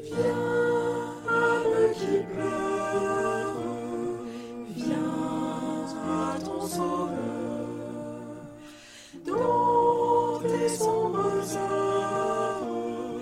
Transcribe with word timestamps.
Viens 0.00 1.16
le 1.64 1.92
qui 1.92 2.18
pleure, 2.32 3.56
viens 4.76 5.86
toi 5.90 6.38
ton 6.44 6.66
sauveur, 6.66 7.66
dans 9.26 10.38
tes 10.40 10.68
sombres 10.68 11.56
âmes, 11.56 13.20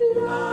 Love. 0.01 0.50